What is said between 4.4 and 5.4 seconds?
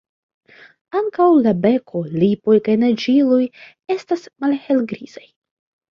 malhelgrizaj.